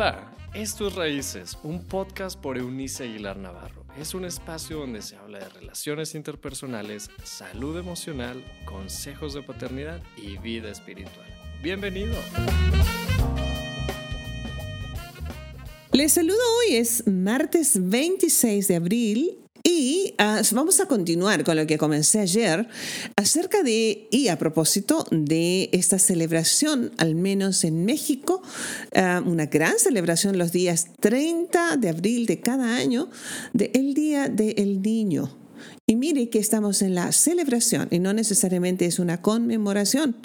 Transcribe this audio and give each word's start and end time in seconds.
Hola, 0.00 0.32
esto 0.54 0.88
es 0.88 0.94
Raíces, 0.94 1.58
un 1.62 1.84
podcast 1.84 2.40
por 2.40 2.56
Eunice 2.56 3.04
Aguilar 3.04 3.36
Navarro. 3.36 3.84
Es 3.98 4.14
un 4.14 4.24
espacio 4.24 4.78
donde 4.78 5.02
se 5.02 5.14
habla 5.16 5.40
de 5.40 5.48
relaciones 5.50 6.14
interpersonales, 6.14 7.10
salud 7.22 7.76
emocional, 7.76 8.42
consejos 8.64 9.34
de 9.34 9.42
paternidad 9.42 10.00
y 10.16 10.38
vida 10.38 10.70
espiritual. 10.70 11.26
Bienvenido. 11.62 12.14
Les 15.92 16.14
saludo 16.14 16.38
hoy, 16.60 16.76
es 16.76 17.06
martes 17.06 17.90
26 17.90 18.68
de 18.68 18.76
abril 18.76 19.49
y 19.70 20.14
ah, 20.18 20.42
vamos 20.52 20.80
a 20.80 20.86
continuar 20.86 21.44
con 21.44 21.56
lo 21.56 21.66
que 21.66 21.78
comencé 21.78 22.18
ayer 22.20 22.66
acerca 23.16 23.62
de, 23.62 24.08
y 24.10 24.28
a 24.28 24.38
propósito 24.38 25.06
de 25.10 25.70
esta 25.72 25.98
celebración, 25.98 26.92
al 26.98 27.14
menos 27.14 27.64
en 27.64 27.84
México, 27.84 28.42
ah, 28.94 29.22
una 29.24 29.46
gran 29.46 29.78
celebración 29.78 30.38
los 30.38 30.52
días 30.52 30.88
30 31.00 31.76
de 31.76 31.88
abril 31.88 32.26
de 32.26 32.40
cada 32.40 32.76
año, 32.76 33.08
del 33.52 33.94
Día 33.94 34.28
del 34.28 34.82
Niño. 34.82 35.36
Y 35.86 35.96
mire 35.96 36.30
que 36.30 36.38
estamos 36.38 36.82
en 36.82 36.94
la 36.94 37.12
celebración 37.12 37.88
y 37.90 37.98
no 37.98 38.12
necesariamente 38.12 38.86
es 38.86 38.98
una 38.98 39.20
conmemoración, 39.20 40.16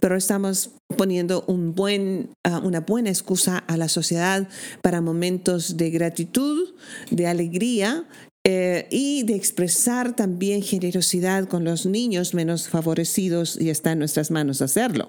pero 0.00 0.16
estamos 0.16 0.70
poniendo 0.96 1.44
un 1.46 1.74
buen, 1.74 2.30
ah, 2.44 2.60
una 2.64 2.80
buena 2.80 3.10
excusa 3.10 3.58
a 3.58 3.76
la 3.76 3.88
sociedad 3.88 4.48
para 4.82 5.00
momentos 5.00 5.76
de 5.76 5.90
gratitud, 5.90 6.74
de 7.10 7.26
alegría 7.26 8.06
eh, 8.52 8.88
y 8.90 9.22
de 9.22 9.36
expresar 9.36 10.16
también 10.16 10.60
generosidad 10.60 11.46
con 11.46 11.62
los 11.62 11.86
niños 11.86 12.34
menos 12.34 12.68
favorecidos 12.68 13.56
y 13.60 13.70
está 13.70 13.92
en 13.92 14.00
nuestras 14.00 14.32
manos 14.32 14.60
hacerlo. 14.60 15.08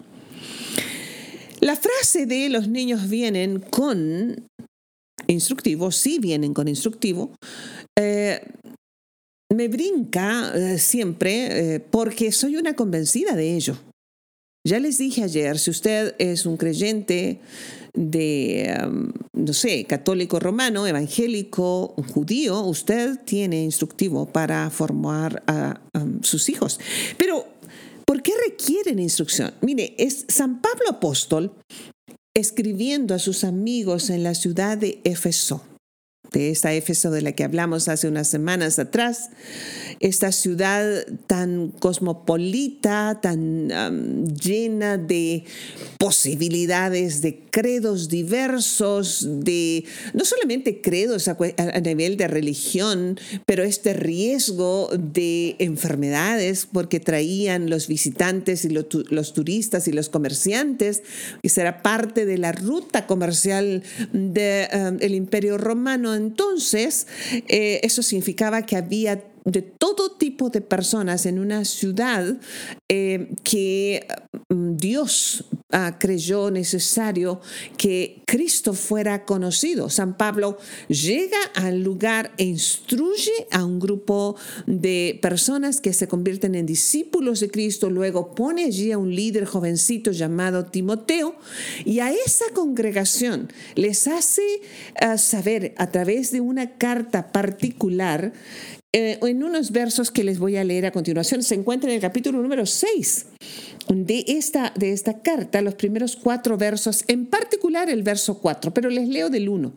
La 1.59 1.76
frase 1.76 2.27
de 2.27 2.49
los 2.49 2.68
niños 2.68 3.09
vienen 3.09 3.59
con 3.59 4.48
instructivo, 5.26 5.91
sí 5.91 6.20
vienen 6.20 6.54
con 6.54 6.68
instructivo, 6.68 7.32
eh, 7.98 8.46
me 9.52 9.68
brinca 9.68 10.52
eh, 10.54 10.77
siempre 10.77 11.84
porque 11.90 12.32
soy 12.32 12.58
una 12.58 12.76
convencida 12.76 13.35
de 13.35 13.55
ello. 13.55 13.76
Ya 14.63 14.79
les 14.79 14.99
dije 14.99 15.23
ayer, 15.23 15.57
si 15.57 15.71
usted 15.71 16.15
es 16.20 16.45
un 16.45 16.55
creyente 16.55 17.40
de, 17.93 18.77
um, 18.85 19.12
no 19.34 19.53
sé, 19.53 19.85
católico 19.85 20.40
romano, 20.40 20.85
evangélico, 20.85 21.95
judío, 22.13 22.62
usted 22.62 23.20
tiene 23.26 23.63
instructivo 23.63 24.27
para 24.27 24.70
formar 24.70 25.41
a 25.48 25.81
um, 25.95 26.21
sus 26.21 26.48
hijos. 26.49 26.79
Pero, 27.18 27.48
¿por 28.05 28.21
qué 28.21 28.34
requieren 28.48 28.99
instrucción? 28.99 29.51
Mire, 29.62 29.95
es 29.98 30.26
San 30.27 30.62
Pablo 30.62 30.90
Apóstol 30.90 31.53
escribiendo 32.35 33.15
a 33.15 33.20
sus 33.20 33.43
amigos 33.43 34.09
en 34.09 34.23
la 34.23 34.35
ciudad 34.35 34.77
de 34.77 35.01
Éfeso 35.03 35.63
de 36.32 36.49
esta 36.49 36.74
Éfeso 36.74 37.12
de 37.12 37.21
la 37.21 37.34
que 37.34 37.43
hablamos 37.43 37.90
hace 37.90 38.07
unas 38.07 38.27
semanas 38.27 38.79
atrás, 38.79 39.29
esta 39.99 40.32
ciudad 40.32 41.05
tan 41.27 41.70
cosmopolita, 41.70 43.20
tan 43.21 43.68
llena 44.34 44.98
de 44.98 45.43
posibilidades, 45.98 47.21
de 47.21 47.41
credos 47.52 48.07
diversos, 48.07 49.27
de 49.29 49.84
no 50.13 50.24
solamente 50.24 50.82
credos 50.82 51.27
a, 51.27 51.35
nivel 51.82 52.15
de 52.15 52.27
religión, 52.29 53.20
pero 53.46 53.63
este 53.63 53.93
riesgo 53.93 54.90
de 54.98 55.57
enfermedades 55.59 56.65
porque 56.71 57.02
traían 57.02 57.70
los 57.70 57.87
visitantes 57.87 58.63
y 58.63 58.70
los, 58.70 59.34
turistas 59.34 59.87
y 59.90 59.91
los 59.91 60.07
comerciantes, 60.07 61.04
y 61.41 61.49
será 61.49 61.82
parte 61.82 62.26
de 62.26 62.37
la 62.37 62.54
ruta 62.54 63.05
comercial 63.05 63.84
del 64.13 65.13
Imperio 65.13 65.57
Romano 65.57 66.21
entonces, 66.22 67.08
eh, 67.47 67.80
eso 67.84 68.04
significaba 68.04 68.66
que 68.66 68.76
había 68.78 69.24
de 69.46 69.62
todo 69.62 70.12
tipo 70.12 70.50
de 70.50 70.62
personas 70.62 71.26
en 71.26 71.40
una 71.40 71.66
ciudad 71.66 72.38
eh, 72.90 73.30
que 73.44 74.06
mm, 74.50 74.76
Dios 74.78 75.46
ah, 75.72 75.98
creyó 76.00 76.52
necesario 76.52 77.42
que 77.78 78.24
Cristo 78.26 78.74
fuera 78.74 79.26
conocido. 79.26 79.90
San 79.90 80.18
Pablo 80.18 80.58
llega 80.88 81.38
al 81.56 81.84
lugar 81.84 82.32
e 82.38 82.46
instruye 82.46 83.32
a 83.52 83.66
un 83.66 83.80
grupo 83.80 84.36
de 84.66 85.20
personas 85.22 85.81
que 85.81 85.94
se 85.94 86.08
convierten 86.08 86.56
en 86.56 86.66
discípulos 86.66 87.40
de 87.40 87.50
Cristo, 87.50 87.90
luego 87.90 88.34
pone 88.36 88.66
allí 88.66 88.92
a 88.92 88.98
un 88.98 89.14
líder 89.14 89.46
jovencito 89.46 90.12
llamado 90.12 90.66
Timoteo 90.66 91.36
y 91.86 92.00
a 92.00 92.12
esa 92.12 92.46
congregación 92.54 93.52
les 93.76 94.08
hace 94.08 94.62
ah, 95.00 95.18
saber 95.18 95.74
a 95.78 95.92
través 95.92 96.31
de 96.31 96.42
una 96.42 96.78
carta 96.78 97.31
particular 97.31 98.34
eh, 98.94 99.19
en 99.22 99.44
unos 99.44 99.72
versos 99.72 100.12
que 100.12 100.24
les 100.24 100.40
voy 100.40 100.57
a 100.57 100.63
leer 100.63 100.85
a 100.85 100.91
continuación, 100.91 101.44
se 101.44 101.56
encuentra 101.56 101.90
en 101.90 101.96
el 101.96 102.02
capítulo 102.02 102.41
número 102.41 102.66
6 102.66 103.28
de 103.88 104.25
esta, 104.28 104.74
de 104.75 104.91
esta 104.91 105.22
carta, 105.22 105.62
los 105.62 105.75
primeros 105.75 106.16
cuatro 106.16 106.57
versos, 106.57 107.03
en 107.07 107.25
particular 107.25 107.90
el 107.90 108.03
verso 108.03 108.40
4, 108.40 108.74
pero 108.74 108.90
les 108.90 109.07
leo 109.07 109.30
del 109.30 109.50
1. 109.50 109.74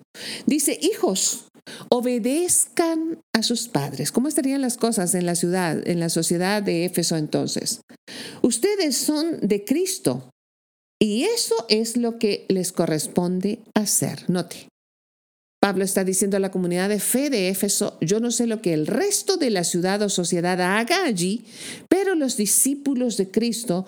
Dice, 0.47 0.79
hijos, 0.81 1.47
obedezcan 1.89 3.19
a 3.33 3.43
sus 3.43 3.69
padres. 3.69 4.13
¿Cómo 4.13 4.29
estarían 4.29 4.61
las 4.61 4.77
cosas 4.77 5.15
en 5.15 5.27
la 5.27 5.35
ciudad, 5.35 5.87
en 5.89 6.01
la 6.01 6.09
sociedad 6.09 6.63
de 6.63 6.85
Éfeso 6.85 7.17
entonces? 7.17 7.81
Ustedes 8.43 8.97
son 8.97 9.41
de 9.41 9.65
Cristo 9.65 10.31
y 11.01 11.25
eso 11.25 11.55
es 11.69 11.97
lo 11.97 12.19
que 12.19 12.47
les 12.49 12.73
corresponde 12.73 13.61
hacer. 13.75 14.25
Note, 14.29 14.69
Pablo 15.65 15.83
está 15.83 16.05
diciendo 16.05 16.37
a 16.37 16.41
la 16.41 16.51
comunidad 16.51 16.91
de 16.91 17.01
fe 17.01 17.31
de 17.31 17.49
Éfeso, 17.49 17.97
yo 18.03 18.21
no 18.21 18.31
sé 18.31 18.47
lo 18.47 18.61
que 18.61 18.75
el 18.75 18.87
resto 18.87 19.39
de 19.39 19.49
la 19.49 19.65
ciudad 19.65 20.03
o 20.03 20.11
sociedad 20.11 20.61
haga 20.61 21.05
allí, 21.07 21.47
pero 21.89 22.15
los 22.15 22.37
discípulos 22.37 23.17
de 23.17 23.31
Cristo 23.31 23.87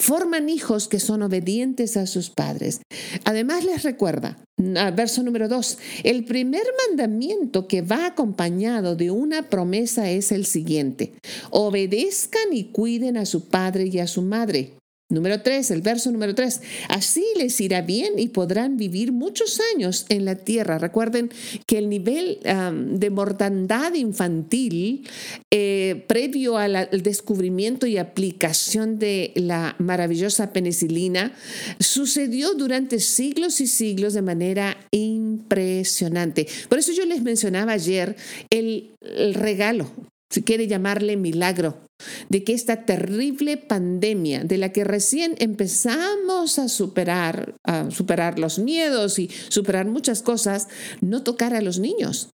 forman 0.00 0.48
hijos 0.48 0.88
que 0.88 0.98
son 0.98 1.22
obedientes 1.22 1.96
a 1.96 2.08
sus 2.08 2.30
padres. 2.30 2.80
Además 3.22 3.64
les 3.64 3.84
recuerda, 3.84 4.36
verso 4.56 5.22
número 5.22 5.46
2, 5.46 5.78
el 6.02 6.24
primer 6.24 6.64
mandamiento 6.88 7.68
que 7.68 7.82
va 7.82 8.06
acompañado 8.06 8.96
de 8.96 9.12
una 9.12 9.48
promesa 9.48 10.10
es 10.10 10.32
el 10.32 10.44
siguiente, 10.44 11.12
obedezcan 11.50 12.52
y 12.52 12.64
cuiden 12.64 13.16
a 13.16 13.26
su 13.26 13.46
padre 13.46 13.86
y 13.86 14.00
a 14.00 14.08
su 14.08 14.22
madre. 14.22 14.72
Número 15.12 15.42
3, 15.42 15.70
el 15.72 15.82
verso 15.82 16.10
número 16.10 16.34
3. 16.34 16.62
Así 16.88 17.22
les 17.36 17.60
irá 17.60 17.82
bien 17.82 18.18
y 18.18 18.28
podrán 18.28 18.78
vivir 18.78 19.12
muchos 19.12 19.60
años 19.74 20.06
en 20.08 20.24
la 20.24 20.36
tierra. 20.36 20.78
Recuerden 20.78 21.30
que 21.66 21.76
el 21.76 21.90
nivel 21.90 22.38
de 22.42 23.10
mortandad 23.10 23.92
infantil 23.92 25.06
eh, 25.50 26.04
previo 26.06 26.56
al 26.56 26.88
descubrimiento 27.02 27.86
y 27.86 27.98
aplicación 27.98 28.98
de 28.98 29.32
la 29.34 29.76
maravillosa 29.78 30.50
penicilina 30.54 31.34
sucedió 31.78 32.54
durante 32.54 32.98
siglos 32.98 33.60
y 33.60 33.66
siglos 33.66 34.14
de 34.14 34.22
manera 34.22 34.78
impresionante. 34.92 36.48
Por 36.70 36.78
eso 36.78 36.92
yo 36.92 37.04
les 37.04 37.22
mencionaba 37.22 37.72
ayer 37.72 38.16
el 38.48 38.94
regalo, 39.34 39.90
si 40.32 40.42
quiere 40.42 40.66
llamarle 40.66 41.16
milagro 41.16 41.86
de 42.30 42.42
que 42.42 42.54
esta 42.54 42.84
terrible 42.84 43.58
pandemia 43.58 44.42
de 44.42 44.58
la 44.58 44.72
que 44.72 44.82
recién 44.82 45.36
empezamos 45.38 46.58
a 46.58 46.68
superar, 46.68 47.54
a 47.64 47.90
superar 47.90 48.38
los 48.38 48.58
miedos 48.58 49.18
y 49.18 49.30
superar 49.48 49.86
muchas 49.86 50.22
cosas, 50.22 50.68
no 51.00 51.22
tocara 51.22 51.58
a 51.58 51.62
los 51.62 51.78
niños. 51.78 52.30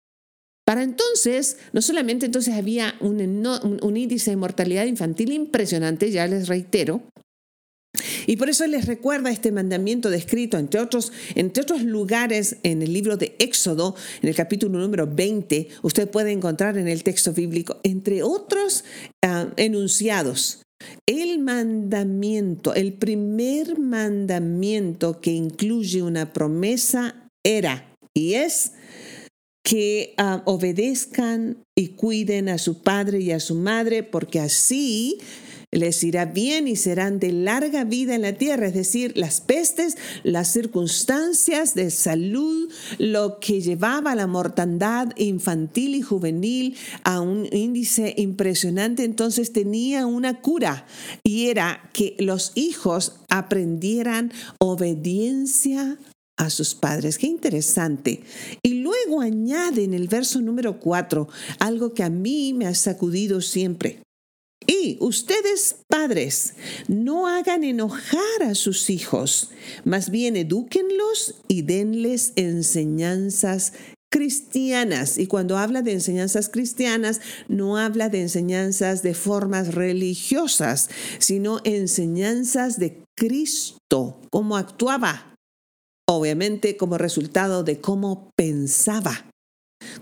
Para 0.66 0.82
entonces, 0.82 1.58
no 1.72 1.82
solamente 1.82 2.26
entonces 2.26 2.54
había 2.54 2.94
un 3.00 3.96
índice 3.96 4.30
de 4.30 4.36
mortalidad 4.36 4.86
infantil 4.86 5.32
impresionante, 5.32 6.10
ya 6.10 6.26
les 6.26 6.48
reitero, 6.48 7.02
y 8.26 8.36
por 8.36 8.48
eso 8.48 8.66
les 8.66 8.86
recuerda 8.86 9.30
este 9.30 9.52
mandamiento 9.52 10.10
descrito, 10.10 10.58
entre 10.58 10.80
otros, 10.80 11.12
entre 11.34 11.62
otros 11.62 11.82
lugares, 11.82 12.56
en 12.62 12.82
el 12.82 12.92
libro 12.92 13.16
de 13.16 13.36
Éxodo, 13.38 13.94
en 14.22 14.28
el 14.28 14.34
capítulo 14.34 14.78
número 14.78 15.06
20, 15.06 15.68
usted 15.82 16.10
puede 16.10 16.32
encontrar 16.32 16.76
en 16.76 16.88
el 16.88 17.02
texto 17.04 17.32
bíblico, 17.32 17.78
entre 17.82 18.22
otros 18.22 18.84
ah, 19.22 19.48
enunciados, 19.56 20.62
el 21.06 21.38
mandamiento, 21.38 22.74
el 22.74 22.94
primer 22.94 23.78
mandamiento 23.78 25.20
que 25.20 25.32
incluye 25.32 26.02
una 26.02 26.32
promesa 26.32 27.28
era 27.44 27.94
y 28.14 28.34
es 28.34 28.72
que 29.64 30.14
ah, 30.18 30.42
obedezcan 30.44 31.62
y 31.76 31.88
cuiden 31.88 32.48
a 32.48 32.58
su 32.58 32.82
padre 32.82 33.20
y 33.20 33.32
a 33.32 33.40
su 33.40 33.54
madre, 33.54 34.02
porque 34.02 34.40
así 34.40 35.18
les 35.74 36.02
irá 36.04 36.24
bien 36.24 36.68
y 36.68 36.76
serán 36.76 37.18
de 37.18 37.32
larga 37.32 37.84
vida 37.84 38.14
en 38.14 38.22
la 38.22 38.34
tierra, 38.34 38.68
es 38.68 38.74
decir, 38.74 39.12
las 39.16 39.40
pestes, 39.40 39.96
las 40.22 40.52
circunstancias 40.52 41.74
de 41.74 41.90
salud, 41.90 42.70
lo 42.98 43.38
que 43.40 43.60
llevaba 43.60 44.14
la 44.14 44.26
mortandad 44.26 45.08
infantil 45.16 45.96
y 45.96 46.02
juvenil 46.02 46.76
a 47.02 47.20
un 47.20 47.48
índice 47.52 48.14
impresionante, 48.16 49.04
entonces 49.04 49.52
tenía 49.52 50.06
una 50.06 50.40
cura 50.40 50.86
y 51.22 51.48
era 51.48 51.90
que 51.92 52.16
los 52.18 52.52
hijos 52.54 53.16
aprendieran 53.28 54.32
obediencia 54.58 55.98
a 56.36 56.50
sus 56.50 56.74
padres. 56.74 57.18
Qué 57.18 57.26
interesante. 57.26 58.22
Y 58.62 58.74
luego 58.74 59.20
añade 59.20 59.84
en 59.84 59.94
el 59.94 60.08
verso 60.08 60.40
número 60.40 60.80
4 60.80 61.28
algo 61.58 61.94
que 61.94 62.02
a 62.02 62.10
mí 62.10 62.54
me 62.54 62.66
ha 62.66 62.74
sacudido 62.74 63.40
siempre. 63.40 64.03
Y 64.66 64.96
ustedes, 65.00 65.76
padres, 65.88 66.54
no 66.88 67.26
hagan 67.26 67.64
enojar 67.64 68.42
a 68.42 68.54
sus 68.54 68.88
hijos, 68.90 69.50
más 69.84 70.10
bien 70.10 70.36
edúquenlos 70.36 71.42
y 71.48 71.62
denles 71.62 72.32
enseñanzas 72.36 73.74
cristianas. 74.10 75.18
Y 75.18 75.26
cuando 75.26 75.58
habla 75.58 75.82
de 75.82 75.92
enseñanzas 75.92 76.48
cristianas, 76.48 77.20
no 77.48 77.76
habla 77.76 78.08
de 78.08 78.20
enseñanzas 78.20 79.02
de 79.02 79.12
formas 79.12 79.74
religiosas, 79.74 80.88
sino 81.18 81.60
enseñanzas 81.64 82.78
de 82.78 83.02
Cristo, 83.16 84.20
cómo 84.30 84.56
actuaba, 84.56 85.34
obviamente 86.08 86.76
como 86.76 86.96
resultado 86.96 87.64
de 87.64 87.80
cómo 87.80 88.30
pensaba. 88.36 89.30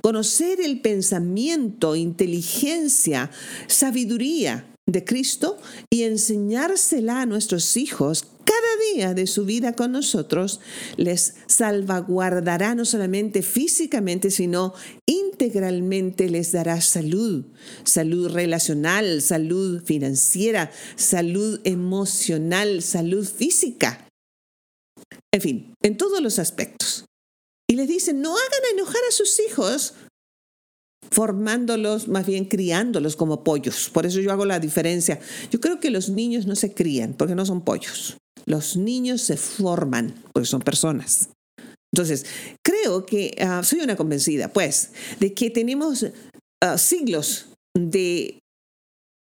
Conocer 0.01 0.61
el 0.61 0.81
pensamiento, 0.81 1.97
inteligencia, 1.97 3.31
sabiduría 3.67 4.67
de 4.87 5.05
Cristo 5.05 5.59
y 5.91 6.03
enseñársela 6.03 7.23
a 7.23 7.27
nuestros 7.27 7.77
hijos 7.77 8.27
cada 8.45 8.95
día 8.95 9.15
de 9.15 9.27
su 9.27 9.45
vida 9.45 9.75
con 9.75 9.93
nosotros 9.93 10.61
les 10.97 11.37
salvaguardará 11.47 12.75
no 12.75 12.85
solamente 12.85 13.43
físicamente, 13.43 14.31
sino 14.31 14.75
integralmente 15.07 16.29
les 16.29 16.53
dará 16.53 16.81
salud, 16.81 17.45
salud 17.85 18.31
relacional, 18.31 19.23
salud 19.23 19.83
financiera, 19.85 20.71
salud 20.97 21.61
emocional, 21.65 22.83
salud 22.83 23.27
física. 23.27 24.07
En 25.33 25.41
fin, 25.41 25.75
en 25.83 25.97
todos 25.97 26.21
los 26.21 26.39
aspectos. 26.39 27.07
Y 27.73 27.75
les 27.75 27.89
dicen, 27.89 28.21
no 28.21 28.37
hagan 28.37 28.75
enojar 28.75 29.01
a 29.09 29.13
sus 29.13 29.41
hijos 29.41 29.95
formándolos, 31.11 32.07
más 32.07 32.27
bien 32.27 32.45
criándolos 32.45 33.17
como 33.17 33.43
pollos. 33.43 33.89
Por 33.89 34.05
eso 34.05 34.21
yo 34.21 34.31
hago 34.31 34.45
la 34.45 34.61
diferencia. 34.61 35.19
Yo 35.51 35.59
creo 35.59 35.81
que 35.81 35.91
los 35.91 36.11
niños 36.11 36.45
no 36.45 36.55
se 36.55 36.75
crían 36.75 37.15
porque 37.15 37.35
no 37.35 37.47
son 37.47 37.63
pollos. 37.63 38.19
Los 38.45 38.77
niños 38.77 39.23
se 39.23 39.39
forman 39.39 40.15
porque 40.35 40.47
son 40.47 40.61
personas. 40.61 41.31
Entonces, 41.95 42.27
creo 42.63 43.07
que 43.07 43.35
ah, 43.41 43.63
soy 43.65 43.81
una 43.81 43.97
convencida, 43.97 44.53
pues, 44.53 44.93
de 45.19 45.33
que 45.33 45.49
tenemos 45.49 46.05
ah, 46.63 46.77
siglos 46.77 47.47
de 47.75 48.39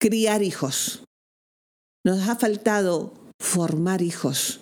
criar 0.00 0.42
hijos. 0.42 1.04
Nos 2.04 2.28
ha 2.28 2.34
faltado 2.34 3.14
formar 3.40 4.02
hijos 4.02 4.60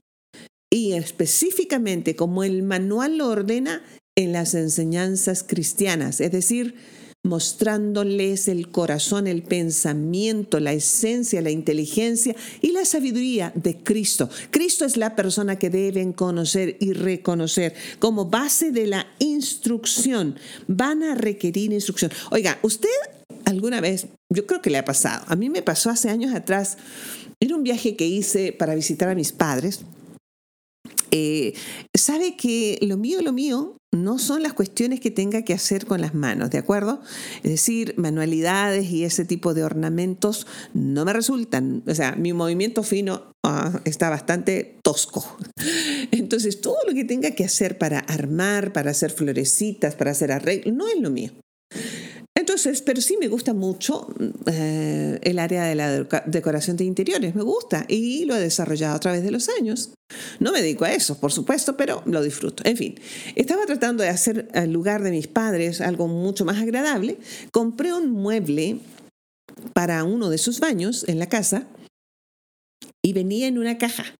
y 0.71 0.93
específicamente 0.93 2.17
como 2.17 2.45
el 2.45 2.63
manual 2.63 3.19
lo 3.19 3.29
ordena 3.29 3.83
en 4.17 4.33
las 4.33 4.55
enseñanzas 4.55 5.43
cristianas, 5.43 6.21
es 6.21 6.33
decir, 6.33 6.75
mostrándoles 7.25 8.49
el 8.49 8.71
corazón, 8.71 9.27
el 9.27 9.43
pensamiento, 9.43 10.61
la 10.61 10.73
esencia, 10.73 11.43
la 11.43 11.51
inteligencia 11.51 12.35
y 12.61 12.73
la 12.73 12.85
sabiduría 12.85 13.53
de 13.55 13.83
Cristo. 13.83 14.31
Cristo 14.51 14.85
es 14.85 14.97
la 14.97 15.15
persona 15.15 15.57
que 15.57 15.71
deben 15.71 16.13
conocer 16.13 16.77
y 16.81 16.93
reconocer 16.93 17.75
como 17.99 18.27
base 18.27 18.71
de 18.71 18.87
la 18.87 19.07
instrucción. 19.19 20.37
Van 20.69 21.03
a 21.03 21.15
requerir 21.15 21.73
instrucción. 21.73 22.11
Oiga, 22.31 22.59
usted 22.63 22.89
alguna 23.45 23.81
vez, 23.81 24.09
yo 24.31 24.47
creo 24.47 24.63
que 24.63 24.71
le 24.71 24.79
ha 24.79 24.85
pasado, 24.85 25.25
a 25.27 25.37
mí 25.37 25.49
me 25.49 25.63
pasó 25.63 25.91
hace 25.91 26.11
años 26.11 26.35
atrás, 26.35 26.77
era 27.41 27.55
un 27.55 27.63
viaje 27.63 27.97
que 27.97 28.07
hice 28.07 28.53
para 28.53 28.75
visitar 28.75 29.09
a 29.09 29.15
mis 29.15 29.33
padres 29.33 29.81
eh, 31.11 31.55
sabe 31.95 32.37
que 32.37 32.79
lo 32.83 32.97
mío, 32.97 33.23
lo 33.23 33.33
mío, 33.33 33.77
no 33.91 34.19
son 34.19 34.43
las 34.43 34.53
cuestiones 34.53 35.01
que 35.01 35.11
tenga 35.11 35.43
que 35.43 35.55
hacer 35.55 35.87
con 35.87 36.01
las 36.01 36.15
manos, 36.15 36.51
¿de 36.51 36.59
acuerdo? 36.59 37.01
Es 37.43 37.51
decir, 37.51 37.95
manualidades 37.97 38.91
y 38.91 39.05
ese 39.05 39.25
tipo 39.25 39.55
de 39.55 39.65
ornamentos 39.65 40.47
no 40.75 41.05
me 41.05 41.13
resultan. 41.13 41.83
O 41.87 41.95
sea, 41.95 42.15
mi 42.15 42.33
movimiento 42.33 42.83
fino 42.83 43.33
ah, 43.45 43.81
está 43.85 44.11
bastante 44.11 44.79
tosco. 44.83 45.39
Entonces, 46.11 46.61
todo 46.61 46.77
lo 46.87 46.95
que 46.95 47.05
tenga 47.05 47.31
que 47.31 47.45
hacer 47.45 47.79
para 47.79 48.01
armar, 48.01 48.73
para 48.73 48.91
hacer 48.91 49.11
florecitas, 49.11 49.95
para 49.95 50.11
hacer 50.11 50.33
arreglos, 50.33 50.75
no 50.75 50.87
es 50.89 51.01
lo 51.01 51.11
mío. 51.11 51.33
Entonces, 52.49 52.81
pero 52.81 53.03
sí 53.03 53.19
me 53.21 53.29
gusta 53.29 53.53
mucho 53.53 54.09
eh, 54.51 55.19
el 55.21 55.39
área 55.39 55.65
de 55.65 55.75
la 55.75 56.03
decoración 56.25 56.79
de 56.79 56.85
interiores, 56.85 57.35
me 57.35 57.43
gusta 57.43 57.85
y 57.89 58.25
lo 58.25 58.35
he 58.35 58.41
desarrollado 58.41 58.97
a 58.97 59.01
través 59.01 59.23
de 59.23 59.31
los 59.31 59.51
años. 59.51 59.91
No 60.41 60.51
me 60.51 60.63
dedico 60.63 60.87
a 60.87 60.93
eso, 60.95 61.21
por 61.21 61.31
supuesto, 61.31 61.77
pero 61.77 62.03
lo 62.07 62.23
disfruto. 62.23 62.63
En 62.65 62.79
fin, 62.79 62.99
estaba 63.35 63.67
tratando 63.67 64.03
de 64.03 64.09
hacer 64.09 64.49
al 64.55 64.73
lugar 64.73 65.03
de 65.03 65.11
mis 65.11 65.27
padres 65.27 65.83
algo 65.83 66.09
mucho 66.09 66.47
más 66.47 66.57
agradable. 66.57 67.19
Compré 67.53 67.93
un 67.93 68.09
mueble 68.13 68.81
para 69.75 70.03
uno 70.05 70.31
de 70.31 70.39
sus 70.39 70.59
baños 70.59 71.05
en 71.07 71.19
la 71.19 71.29
casa 71.29 71.67
y 73.05 73.13
venía 73.13 73.47
en 73.47 73.59
una 73.59 73.77
caja. 73.77 74.15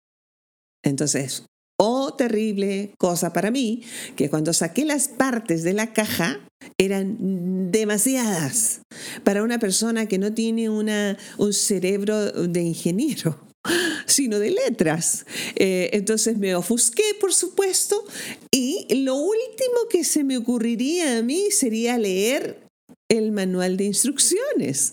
Entonces, 0.85 1.47
oh 1.79 2.13
terrible 2.15 2.93
cosa 2.99 3.33
para 3.33 3.51
mí, 3.51 3.83
que 4.17 4.29
cuando 4.29 4.53
saqué 4.53 4.85
las 4.85 5.09
partes 5.09 5.63
de 5.63 5.73
la 5.73 5.93
caja, 5.93 6.41
eran 6.77 7.71
demasiadas 7.71 8.81
para 9.25 9.43
una 9.43 9.59
persona 9.59 10.07
que 10.07 10.19
no 10.19 10.35
tiene 10.35 10.69
una, 10.69 11.17
un 11.39 11.53
cerebro 11.53 12.33
de 12.33 12.61
ingeniero 12.63 13.39
sino 14.07 14.39
de 14.39 14.51
letras. 14.51 15.27
Eh, 15.57 15.91
entonces 15.93 16.39
me 16.39 16.55
ofusqué, 16.55 17.03
por 17.21 17.33
supuesto, 17.33 18.05
y 18.51 18.87
lo 19.03 19.17
último 19.17 19.89
que 19.91 20.05
se 20.05 20.25
me 20.25 20.37
ocurriría 20.37 21.19
a 21.19 21.23
mí 21.23 21.51
sería 21.51 21.99
leer 21.99 22.61
el 23.09 23.33
manual 23.33 23.77
de 23.77 23.85
instrucciones. 23.85 24.93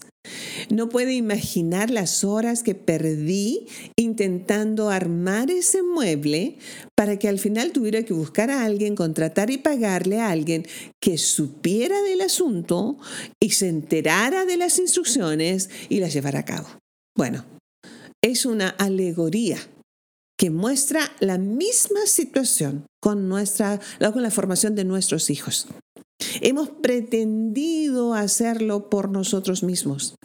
No 0.69 0.89
puede 0.89 1.13
imaginar 1.13 1.89
las 1.89 2.23
horas 2.23 2.63
que 2.63 2.75
perdí 2.75 3.67
intentando 3.95 4.89
armar 4.89 5.51
ese 5.51 5.83
mueble 5.83 6.57
para 6.95 7.17
que 7.19 7.27
al 7.27 7.39
final 7.39 7.71
tuviera 7.71 8.03
que 8.03 8.13
buscar 8.13 8.49
a 8.49 8.63
alguien, 8.63 8.95
contratar 8.95 9.49
y 9.49 9.57
pagarle 9.57 10.19
a 10.19 10.29
alguien 10.29 10.65
que 11.01 11.17
supiera 11.17 12.01
del 12.01 12.21
asunto 12.21 12.97
y 13.41 13.51
se 13.51 13.67
enterara 13.67 14.45
de 14.45 14.57
las 14.57 14.79
instrucciones 14.79 15.69
y 15.89 15.99
las 15.99 16.13
llevara 16.13 16.39
a 16.39 16.45
cabo. 16.45 16.67
Bueno, 17.17 17.45
es 18.23 18.45
una 18.45 18.69
alegoría 18.69 19.57
que 20.37 20.49
muestra 20.49 21.11
la 21.19 21.37
misma 21.37 22.05
situación 22.05 22.85
con, 23.01 23.29
nuestra, 23.29 23.79
con 24.11 24.21
la 24.21 24.31
formación 24.31 24.75
de 24.75 24.83
nuestros 24.83 25.29
hijos. 25.29 25.67
Hemos 26.41 26.69
pretendido 26.69 28.13
hacerlo 28.13 28.89
por 28.89 29.09
nosotros 29.09 29.63
mismos. 29.63 30.15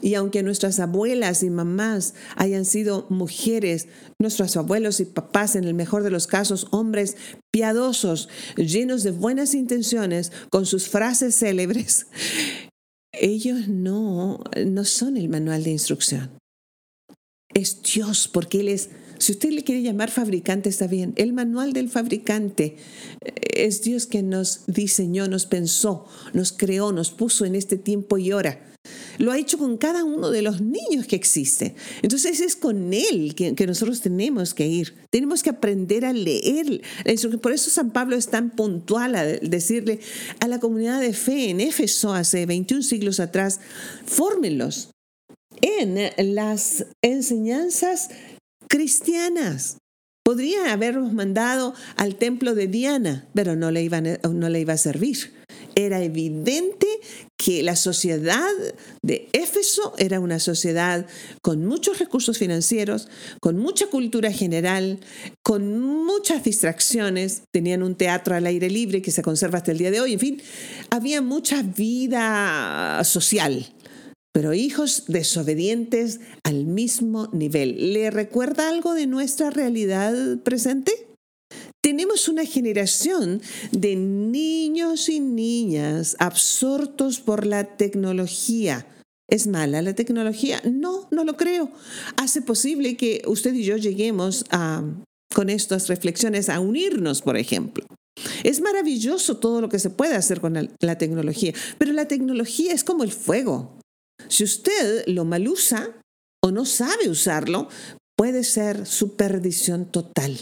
Y 0.00 0.14
aunque 0.14 0.42
nuestras 0.42 0.80
abuelas 0.80 1.42
y 1.42 1.50
mamás 1.50 2.14
hayan 2.36 2.64
sido 2.64 3.06
mujeres, 3.10 3.88
nuestros 4.20 4.56
abuelos 4.56 5.00
y 5.00 5.04
papás, 5.04 5.56
en 5.56 5.64
el 5.64 5.74
mejor 5.74 6.02
de 6.02 6.10
los 6.10 6.26
casos, 6.26 6.68
hombres 6.70 7.16
piadosos, 7.52 8.28
llenos 8.56 9.02
de 9.02 9.10
buenas 9.10 9.54
intenciones, 9.54 10.32
con 10.50 10.66
sus 10.66 10.88
frases 10.88 11.36
célebres, 11.36 12.06
ellos 13.12 13.68
no, 13.68 14.40
no 14.66 14.84
son 14.84 15.16
el 15.16 15.28
manual 15.28 15.64
de 15.64 15.70
instrucción. 15.70 16.30
Es 17.54 17.82
Dios, 17.82 18.28
porque 18.28 18.60
Él 18.60 18.68
es 18.68 18.90
si 19.18 19.32
usted 19.32 19.50
le 19.50 19.64
quiere 19.64 19.82
llamar 19.82 20.10
fabricante, 20.10 20.68
está 20.68 20.86
bien. 20.86 21.12
El 21.16 21.32
manual 21.32 21.72
del 21.72 21.88
fabricante 21.88 22.76
eh, 23.24 23.32
es 23.54 23.82
Dios 23.82 24.06
que 24.06 24.22
nos 24.22 24.62
diseñó, 24.66 25.28
nos 25.28 25.46
pensó, 25.46 26.06
nos 26.32 26.52
creó, 26.52 26.92
nos 26.92 27.10
puso 27.10 27.44
en 27.44 27.54
este 27.54 27.76
tiempo 27.76 28.18
y 28.18 28.32
hora. 28.32 28.64
Lo 29.18 29.32
ha 29.32 29.38
hecho 29.38 29.58
con 29.58 29.76
cada 29.76 30.04
uno 30.04 30.30
de 30.30 30.42
los 30.42 30.60
niños 30.60 31.06
que 31.06 31.16
existen. 31.16 31.74
Entonces 32.02 32.40
es 32.40 32.56
con 32.56 32.94
Él 32.94 33.34
que, 33.34 33.66
nosotros 33.66 34.00
tenemos 34.00 34.54
que 34.54 34.66
ir. 34.66 34.94
Tenemos 35.10 35.42
que 35.42 35.50
aprender 35.50 36.04
a 36.04 36.12
leer. 36.12 36.80
Por 37.42 37.52
eso 37.52 37.70
San 37.70 37.90
Pablo 37.90 38.16
es 38.16 38.28
tan 38.28 38.50
puntual 38.50 39.16
a 39.16 39.24
decirle 39.24 40.00
a 40.40 40.48
la 40.48 40.60
comunidad 40.60 41.00
de 41.00 41.12
fe 41.12 41.50
en 41.50 41.60
Éfeso 41.60 42.14
hace 42.14 42.46
21 42.46 42.82
siglos 42.82 43.20
atrás, 43.20 43.60
fórmenlos 44.06 44.90
en 45.60 45.98
las 46.34 46.86
enseñanzas 47.02 48.10
cristianas. 48.68 49.78
Podría 50.24 50.74
habernos 50.74 51.14
mandado 51.14 51.74
al 51.96 52.16
templo 52.16 52.54
de 52.54 52.66
Diana, 52.66 53.26
pero 53.34 53.56
no 53.56 53.70
le, 53.70 53.88
no 53.88 54.48
le 54.50 54.60
iba 54.60 54.74
a 54.74 54.78
servir. 54.78 55.32
Era 55.74 56.02
evidente 56.02 56.86
que 57.38 57.62
la 57.62 57.76
sociedad 57.76 58.50
de 59.02 59.30
Éfeso 59.32 59.94
era 59.96 60.20
una 60.20 60.38
sociedad 60.38 61.06
con 61.40 61.64
muchos 61.64 61.98
recursos 61.98 62.36
financieros, 62.36 63.08
con 63.40 63.56
mucha 63.56 63.86
cultura 63.86 64.30
general, 64.30 65.00
con 65.42 65.78
muchas 65.78 66.44
distracciones. 66.44 67.42
Tenían 67.50 67.82
un 67.82 67.94
teatro 67.94 68.34
al 68.34 68.44
aire 68.44 68.68
libre 68.68 69.00
que 69.00 69.12
se 69.12 69.22
conserva 69.22 69.58
hasta 69.58 69.72
el 69.72 69.78
día 69.78 69.90
de 69.90 70.02
hoy. 70.02 70.12
En 70.12 70.20
fin, 70.20 70.42
había 70.90 71.22
mucha 71.22 71.62
vida 71.62 73.02
social 73.04 73.72
pero 74.32 74.54
hijos 74.54 75.04
desobedientes 75.08 76.20
al 76.44 76.64
mismo 76.64 77.28
nivel. 77.32 77.92
¿Le 77.92 78.10
recuerda 78.10 78.68
algo 78.68 78.94
de 78.94 79.06
nuestra 79.06 79.50
realidad 79.50 80.38
presente? 80.44 81.08
tenemos 81.88 82.28
una 82.28 82.44
generación 82.44 83.40
de 83.72 83.96
niños 83.96 85.08
y 85.08 85.20
niñas 85.20 86.16
absortos 86.18 87.18
por 87.18 87.46
la 87.46 87.76
tecnología. 87.78 88.86
¿Es 89.26 89.46
mala 89.46 89.80
la 89.80 89.94
tecnología? 89.94 90.60
No, 90.70 91.08
no 91.10 91.24
lo 91.24 91.38
creo. 91.38 91.70
Hace 92.16 92.42
posible 92.42 92.98
que 92.98 93.22
usted 93.26 93.54
y 93.54 93.64
yo 93.64 93.78
lleguemos 93.78 94.44
a, 94.50 94.82
con 95.34 95.48
estas 95.48 95.88
reflexiones 95.88 96.50
a 96.50 96.60
unirnos, 96.60 97.22
por 97.22 97.38
ejemplo. 97.38 97.86
Es 98.44 98.60
maravilloso 98.60 99.38
todo 99.38 99.62
lo 99.62 99.70
que 99.70 99.78
se 99.78 99.88
puede 99.88 100.14
hacer 100.14 100.42
con 100.42 100.68
la, 100.80 100.98
tecnología, 100.98 101.54
pero 101.78 101.92
la 101.92 102.06
tecnología 102.06 102.74
es 102.74 102.84
como 102.84 103.02
el 103.02 103.12
fuego. 103.12 103.78
Si 104.26 104.44
usted 104.44 105.04
lo 105.06 105.24
mal 105.24 105.46
usa 105.46 106.00
o 106.42 106.50
no 106.50 106.64
sabe 106.64 107.08
usarlo, 107.08 107.68
puede 108.16 108.42
ser 108.42 108.86
su 108.86 109.16
perdición 109.16 109.86
total. 109.86 110.38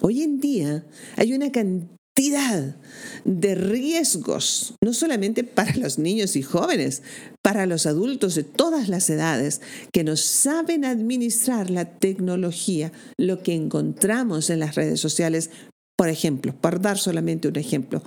Hoy 0.00 0.22
en 0.22 0.40
día 0.40 0.86
hay 1.16 1.34
una 1.34 1.52
cantidad 1.52 2.76
de 3.24 3.54
riesgos, 3.54 4.74
no 4.82 4.92
solamente 4.94 5.44
para 5.44 5.74
los 5.76 5.98
niños 5.98 6.36
y 6.36 6.42
jóvenes, 6.42 7.02
para 7.42 7.66
los 7.66 7.86
adultos 7.86 8.34
de 8.34 8.44
todas 8.44 8.88
las 8.88 9.10
edades 9.10 9.60
que 9.92 10.04
no 10.04 10.16
saben 10.16 10.84
administrar 10.84 11.70
la 11.70 11.98
tecnología, 11.98 12.92
lo 13.18 13.42
que 13.42 13.54
encontramos 13.54 14.50
en 14.50 14.60
las 14.60 14.74
redes 14.74 15.00
sociales, 15.00 15.50
por 15.96 16.08
ejemplo, 16.08 16.54
para 16.60 16.78
dar 16.78 16.98
solamente 16.98 17.48
un 17.48 17.56
ejemplo. 17.56 18.02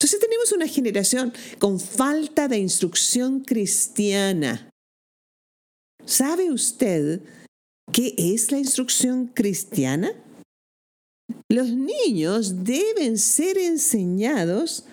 Entonces 0.00 0.20
tenemos 0.20 0.52
una 0.52 0.66
generación 0.66 1.32
con 1.58 1.78
falta 1.78 2.48
de 2.48 2.58
instrucción 2.58 3.40
cristiana. 3.40 4.70
¿Sabe 6.06 6.50
usted 6.50 7.20
¿Qué 7.92 8.14
es 8.16 8.50
la 8.52 8.58
instrucción 8.58 9.26
cristiana? 9.26 10.12
Los 11.48 11.70
niños 11.70 12.64
deben 12.64 13.18
ser 13.18 13.58
enseñados 13.58 14.84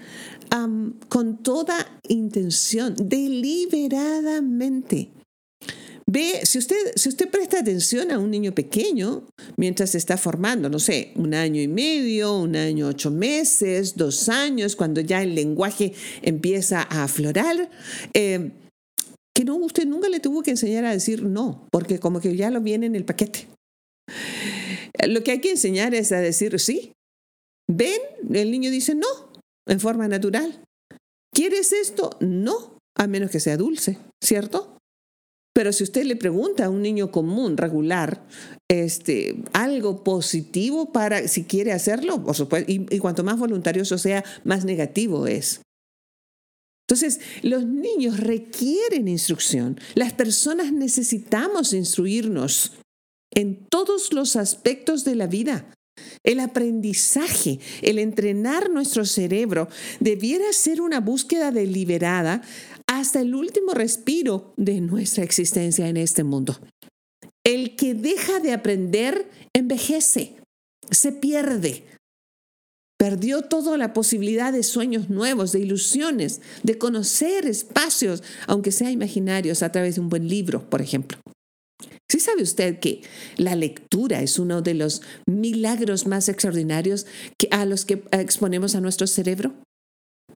con 1.09 1.43
toda 1.43 1.99
intención, 2.07 2.95
deliberadamente. 2.97 5.11
Ve, 6.09 6.45
si 6.45 6.57
usted, 6.57 6.93
si 6.95 7.09
usted 7.09 7.29
presta 7.29 7.59
atención 7.59 8.11
a 8.11 8.19
un 8.19 8.31
niño 8.31 8.53
pequeño 8.53 9.27
mientras 9.57 9.93
está 9.93 10.17
formando, 10.17 10.69
no 10.69 10.79
sé, 10.79 11.11
un 11.15 11.33
año 11.33 11.61
y 11.61 11.67
medio, 11.67 12.39
un 12.39 12.55
año 12.55 12.87
ocho 12.87 13.11
meses, 13.11 13.97
dos 13.97 14.29
años, 14.29 14.77
cuando 14.77 15.01
ya 15.01 15.21
el 15.21 15.35
lenguaje 15.35 15.93
empieza 16.21 16.81
a 16.81 17.03
aflorar, 17.03 17.69
eh, 18.13 18.51
que 19.35 19.43
no, 19.43 19.57
usted 19.57 19.85
nunca 19.85 20.07
le 20.07 20.21
tuvo 20.21 20.43
que 20.43 20.51
enseñar 20.51 20.85
a 20.85 20.91
decir 20.91 21.23
no, 21.23 21.67
porque 21.71 21.99
como 21.99 22.21
que 22.21 22.37
ya 22.37 22.51
lo 22.51 22.61
viene 22.61 22.85
en 22.85 22.95
el 22.95 23.03
paquete. 23.03 23.47
Lo 25.07 25.23
que 25.23 25.31
hay 25.31 25.41
que 25.41 25.51
enseñar 25.51 25.93
es 25.93 26.13
a 26.13 26.21
decir 26.21 26.57
sí. 26.59 26.93
¿Ven? 27.69 27.99
El 28.33 28.49
niño 28.49 28.71
dice 28.71 28.95
no, 28.95 29.07
en 29.67 29.81
forma 29.81 30.07
natural. 30.07 30.63
¿Quieres 31.33 31.73
esto? 31.73 32.11
No, 32.21 32.79
a 32.97 33.07
menos 33.07 33.29
que 33.29 33.41
sea 33.41 33.57
dulce, 33.57 33.97
¿cierto? 34.23 34.76
Pero 35.57 35.73
si 35.73 35.83
usted 35.83 36.03
le 36.03 36.15
pregunta 36.15 36.65
a 36.65 36.69
un 36.69 36.83
niño 36.83 37.09
común, 37.09 37.57
regular, 37.57 38.23
este, 38.67 39.41
algo 39.53 40.03
positivo 40.03 40.91
para 40.91 41.27
si 41.27 41.45
quiere 41.45 41.71
hacerlo, 41.71 42.23
por 42.23 42.35
supuesto, 42.35 42.71
y, 42.71 42.85
y 42.91 42.99
cuanto 42.99 43.23
más 43.23 43.39
voluntarioso 43.39 43.97
sea, 43.97 44.23
más 44.43 44.65
negativo 44.65 45.25
es. 45.25 45.61
Entonces, 46.87 47.21
los 47.41 47.65
niños 47.65 48.19
requieren 48.19 49.07
instrucción. 49.07 49.79
Las 49.95 50.13
personas 50.13 50.71
necesitamos 50.71 51.73
instruirnos 51.73 52.73
en 53.33 53.65
todos 53.67 54.13
los 54.13 54.35
aspectos 54.35 55.05
de 55.05 55.15
la 55.15 55.25
vida. 55.25 55.73
El 56.23 56.39
aprendizaje, 56.39 57.59
el 57.81 57.97
entrenar 57.97 58.69
nuestro 58.69 59.05
cerebro, 59.05 59.69
debiera 59.99 60.53
ser 60.53 60.81
una 60.81 60.99
búsqueda 60.99 61.49
deliberada 61.49 62.43
hasta 62.99 63.21
el 63.21 63.35
último 63.35 63.73
respiro 63.73 64.53
de 64.57 64.81
nuestra 64.81 65.23
existencia 65.23 65.87
en 65.87 65.97
este 65.97 66.23
mundo. 66.23 66.59
El 67.45 67.75
que 67.75 67.93
deja 67.93 68.39
de 68.39 68.53
aprender 68.53 69.29
envejece, 69.53 70.35
se 70.91 71.11
pierde, 71.11 71.83
Perdió 72.97 73.43
toda 73.43 73.77
la 73.77 73.93
posibilidad 73.93 74.51
de 74.51 74.63
sueños 74.63 75.11
nuevos, 75.11 75.51
de 75.51 75.59
ilusiones, 75.59 76.41
de 76.63 76.79
conocer 76.79 77.45
espacios, 77.45 78.23
aunque 78.47 78.71
sea 78.71 78.89
imaginarios, 78.89 79.61
a 79.61 79.71
través 79.71 79.95
de 79.95 80.01
un 80.01 80.09
buen 80.09 80.27
libro, 80.27 80.67
por 80.67 80.81
ejemplo. 80.81 81.19
¿Sí 82.09 82.19
sabe 82.19 82.41
usted 82.41 82.79
que 82.79 83.01
la 83.35 83.53
lectura 83.53 84.21
es 84.21 84.39
uno 84.39 84.63
de 84.63 84.73
los 84.73 85.03
milagros 85.27 86.07
más 86.07 86.27
extraordinarios 86.27 87.05
a 87.51 87.65
los 87.65 87.85
que 87.85 88.01
exponemos 88.13 88.73
a 88.73 88.81
nuestro 88.81 89.05
cerebro? 89.05 89.53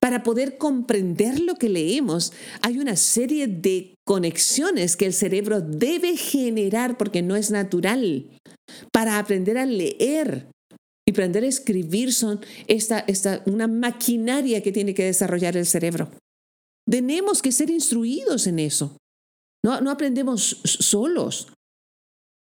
Para 0.02 0.24
poder 0.24 0.58
comprender 0.58 1.40
lo 1.40 1.56
que 1.56 1.70
leemos, 1.70 2.34
hay 2.62 2.80
una 2.80 2.96
serie 2.96 3.46
de 3.46 3.94
conexiones 4.04 4.98
que 4.98 5.06
el 5.06 5.14
cerebro 5.14 5.62
debe 5.62 6.18
generar 6.18 6.98
porque 6.98 7.22
no 7.22 7.36
es 7.36 7.52
natural. 7.52 8.28
Para 8.92 9.20
aprender 9.20 9.60
a 9.60 9.66
leer, 9.66 10.48
y 11.08 11.12
aprender 11.12 11.44
a 11.44 11.48
escribir 11.48 12.14
son 12.14 12.42
esta, 12.68 13.00
esta, 13.00 13.44
una 13.46 13.68
maquinaria 13.68 14.62
que 14.62 14.72
tiene 14.72 14.94
que 14.94 15.06
desarrollar 15.06 15.56
el 15.56 15.66
cerebro. 15.66 16.10
Tenemos 16.90 17.42
que 17.42 17.52
ser 17.52 17.70
instruidos 17.70 18.48
en 18.48 18.60
eso. 18.60 18.98
No, 19.64 19.82
no 19.82 19.92
aprendemos 19.92 20.62
solos. 20.64 21.48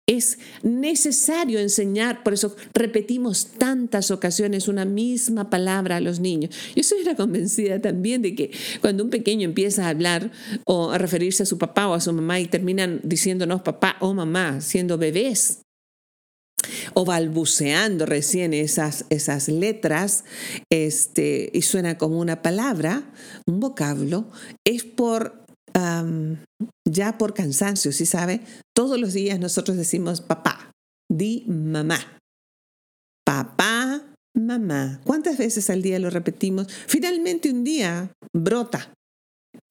Es 0.10 0.40
necesario 0.64 1.60
enseñar, 1.60 2.24
por 2.24 2.34
eso 2.34 2.56
repetimos 2.74 3.46
tantas 3.60 4.10
ocasiones 4.10 4.68
una 4.68 4.84
misma 4.84 5.52
palabra 5.52 5.98
a 5.98 6.00
los 6.00 6.20
niños. 6.20 6.56
Yo 6.76 6.82
soy 6.82 7.04
una 7.04 7.16
convencida 7.16 7.80
también 7.80 8.24
de 8.24 8.34
que 8.34 8.50
cuando 8.82 9.04
un 9.04 9.12
pequeño 9.12 9.46
empieza 9.46 9.86
a 9.86 9.90
hablar 9.90 10.32
o 10.66 10.90
a 10.90 10.98
referirse 10.98 11.44
a 11.44 11.46
su 11.46 11.60
papá 11.60 11.88
o 11.88 11.94
a 11.94 12.02
su 12.02 12.12
mamá 12.12 12.40
y 12.40 12.48
terminan 12.48 13.02
diciéndonos 13.04 13.62
papá 13.62 13.98
o 14.00 14.16
mamá, 14.16 14.62
siendo 14.62 14.98
bebés, 14.98 15.60
o 16.96 17.06
balbuceando 17.06 18.08
recién 18.08 18.56
esas, 18.56 19.06
esas 19.12 19.48
letras 19.48 20.24
este, 20.72 21.52
y 21.54 21.62
suena 21.62 22.00
como 22.00 22.20
una 22.20 22.42
palabra, 22.42 23.14
un 23.46 23.60
vocablo, 23.60 24.32
es 24.66 24.86
por 24.86 25.46
ya 26.88 27.18
por 27.18 27.34
cansancio, 27.34 27.92
¿sí 27.92 28.06
sabe? 28.06 28.42
Todos 28.76 29.00
los 29.00 29.14
días 29.14 29.40
nosotros 29.40 29.78
decimos 29.78 30.22
papá, 30.22 30.72
di 31.12 31.46
mamá. 31.48 32.20
Papá, 33.26 34.02
mamá. 34.36 35.02
¿Cuántas 35.04 35.38
veces 35.38 35.70
al 35.70 35.82
día 35.82 36.00
lo 36.00 36.10
repetimos? 36.10 36.68
Finalmente 36.88 37.52
un 37.52 37.64
día 37.64 38.12
brota 38.34 38.94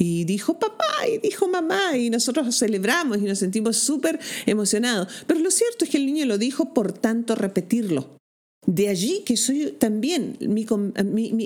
y 0.00 0.24
dijo 0.24 0.58
papá 0.58 1.08
y 1.12 1.18
dijo 1.18 1.48
mamá 1.48 1.96
y 1.96 2.10
nosotros 2.10 2.56
celebramos 2.56 3.18
y 3.18 3.22
nos 3.22 3.38
sentimos 3.38 3.76
súper 3.76 4.18
emocionados. 4.46 5.24
Pero 5.26 5.40
lo 5.40 5.50
cierto 5.50 5.84
es 5.84 5.90
que 5.90 5.96
el 5.96 6.06
niño 6.06 6.26
lo 6.26 6.38
dijo 6.38 6.72
por 6.72 6.92
tanto 6.92 7.34
repetirlo. 7.34 8.17
De 8.66 8.88
allí 8.88 9.22
que 9.24 9.36
soy 9.36 9.72
también, 9.78 10.36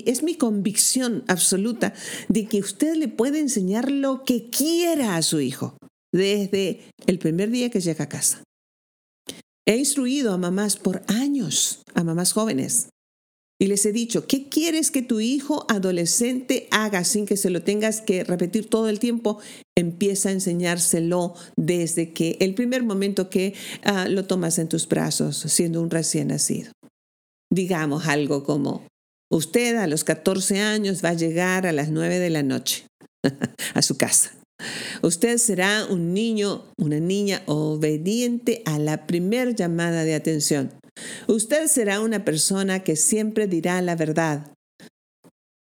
es 0.06 0.22
mi 0.22 0.34
convicción 0.34 1.24
absoluta 1.28 1.94
de 2.28 2.46
que 2.46 2.60
usted 2.60 2.96
le 2.96 3.08
puede 3.08 3.38
enseñar 3.38 3.90
lo 3.90 4.24
que 4.24 4.48
quiera 4.50 5.16
a 5.16 5.22
su 5.22 5.40
hijo 5.40 5.76
desde 6.12 6.80
el 7.06 7.18
primer 7.18 7.50
día 7.50 7.70
que 7.70 7.80
llega 7.80 8.04
a 8.04 8.08
casa. 8.08 8.42
He 9.66 9.76
instruido 9.76 10.32
a 10.32 10.38
mamás 10.38 10.76
por 10.76 11.02
años, 11.06 11.82
a 11.94 12.02
mamás 12.02 12.32
jóvenes, 12.32 12.88
y 13.60 13.68
les 13.68 13.86
he 13.86 13.92
dicho, 13.92 14.26
¿qué 14.26 14.48
quieres 14.48 14.90
que 14.90 15.02
tu 15.02 15.20
hijo 15.20 15.64
adolescente 15.68 16.66
haga 16.72 17.04
sin 17.04 17.26
que 17.26 17.36
se 17.36 17.48
lo 17.48 17.62
tengas 17.62 18.00
que 18.00 18.24
repetir 18.24 18.68
todo 18.68 18.88
el 18.88 18.98
tiempo? 18.98 19.38
Empieza 19.76 20.30
a 20.30 20.32
enseñárselo 20.32 21.34
desde 21.56 22.12
que 22.12 22.36
el 22.40 22.54
primer 22.54 22.82
momento 22.82 23.30
que 23.30 23.54
ah, 23.84 24.08
lo 24.08 24.24
tomas 24.24 24.58
en 24.58 24.68
tus 24.68 24.88
brazos, 24.88 25.36
siendo 25.36 25.80
un 25.80 25.90
recién 25.90 26.28
nacido. 26.28 26.72
Digamos 27.52 28.06
algo 28.06 28.44
como, 28.44 28.86
usted 29.30 29.76
a 29.76 29.86
los 29.86 30.04
14 30.04 30.60
años 30.60 31.04
va 31.04 31.10
a 31.10 31.14
llegar 31.14 31.66
a 31.66 31.72
las 31.72 31.90
9 31.90 32.18
de 32.18 32.30
la 32.30 32.42
noche 32.42 32.86
a 33.74 33.82
su 33.82 33.98
casa. 33.98 34.32
Usted 35.02 35.36
será 35.36 35.84
un 35.84 36.14
niño, 36.14 36.64
una 36.78 36.98
niña 36.98 37.42
obediente 37.44 38.62
a 38.64 38.78
la 38.78 39.06
primer 39.06 39.54
llamada 39.54 40.04
de 40.04 40.14
atención. 40.14 40.72
Usted 41.26 41.66
será 41.66 42.00
una 42.00 42.24
persona 42.24 42.80
que 42.80 42.96
siempre 42.96 43.46
dirá 43.46 43.82
la 43.82 43.96
verdad. 43.96 44.51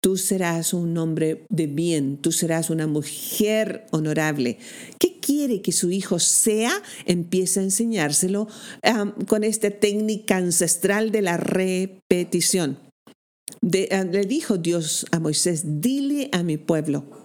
Tú 0.02 0.16
serás 0.16 0.74
un 0.74 0.98
hombre 0.98 1.46
de 1.48 1.68
bien, 1.68 2.16
tú 2.16 2.32
serás 2.32 2.70
una 2.70 2.88
mujer 2.88 3.86
honorable. 3.92 4.58
¿Qué 4.98 5.20
quiere 5.20 5.62
que 5.62 5.70
su 5.70 5.92
hijo 5.92 6.18
sea? 6.18 6.72
Empieza 7.06 7.60
a 7.60 7.62
enseñárselo 7.62 8.48
con 9.28 9.44
esta 9.44 9.70
técnica 9.70 10.38
ancestral 10.38 11.12
de 11.12 11.22
la 11.22 11.36
repetición. 11.36 12.80
le 13.60 14.24
dijo 14.26 14.58
Dios 14.58 15.06
a 15.12 15.20
Moisés, 15.20 15.80
dile 15.80 16.30
a 16.32 16.42
mi 16.42 16.56
pueblo, 16.56 17.24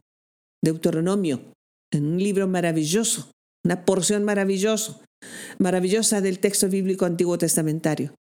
Deuteronomio, 0.64 1.42
en 1.92 2.06
un 2.06 2.20
libro 2.20 2.48
maravilloso, 2.48 3.32
una 3.66 3.86
porción 3.86 4.24
maravillosa, 4.24 5.02
maravillosa 5.58 6.22
del 6.22 6.38
texto 6.38 6.70
bíblico 6.70 7.06
antiguo 7.06 7.40
testamentario. 7.40 8.14